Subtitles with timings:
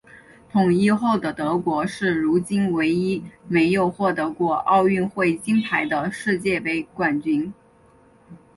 [0.51, 7.53] 统一后的德国是如今唯一没有获得过奥运会金牌的世界杯冠军。